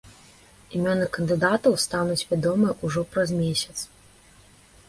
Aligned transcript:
Імёны 0.77 1.05
кандыдатаў 1.17 1.77
стануць 1.85 2.25
вядомыя 2.31 2.71
ужо 2.89 3.05
праз 3.15 3.29
месяц. 3.43 3.77